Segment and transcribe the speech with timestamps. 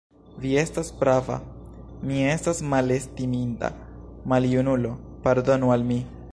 [0.43, 1.35] Vi estas prava,
[2.11, 3.71] mi estas malestiminda
[4.35, 6.03] maljunulo; pardonu al mi.